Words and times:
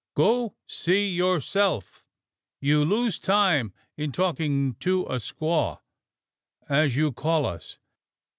"Go, 0.15 0.55
see 0.65 1.09
yourself! 1.09 2.03
You 2.59 2.83
lose 2.83 3.19
time 3.19 3.71
in 3.97 4.11
talking 4.11 4.73
to 4.79 5.03
a 5.03 5.17
squaw, 5.17 5.77
as 6.67 6.95
you 6.95 7.11
call 7.11 7.45
us. 7.45 7.77